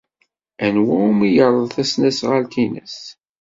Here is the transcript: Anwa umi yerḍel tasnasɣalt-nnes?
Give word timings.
Anwa 0.65 0.95
umi 1.07 1.27
yerḍel 1.35 1.67
tasnasɣalt-nnes? 1.75 2.97